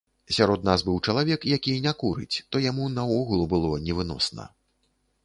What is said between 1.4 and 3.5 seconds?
які не курыць, то яму наогул